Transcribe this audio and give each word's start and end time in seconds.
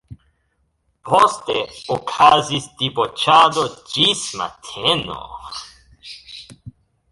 Poste 1.09 1.57
okazis 1.97 2.65
diboĉado 2.81 3.67
ĝis 3.93 4.25
mateno. 4.43 5.21